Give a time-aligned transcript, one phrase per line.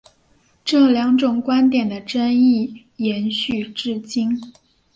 [0.65, 4.31] 这两种观点的争议延续至今。